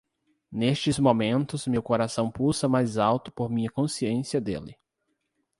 Nestes 0.51 0.97
momentos 0.97 1.67
meu 1.67 1.83
coração 1.83 2.31
pulsa 2.31 2.67
mais 2.67 2.97
alto 2.97 3.31
por 3.31 3.51
minha 3.51 3.69
consciência 3.69 4.41
dele. 4.41 4.75